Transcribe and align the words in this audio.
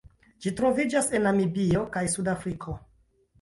Ĝi 0.45 0.53
troviĝas 0.59 1.09
en 1.17 1.23
Namibio 1.27 1.85
kaj 1.97 2.03
Sudafriko. 2.15 2.77